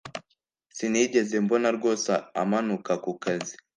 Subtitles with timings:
[0.75, 2.11] sinigeze mbona rwose
[2.41, 3.53] amanuka ku kazi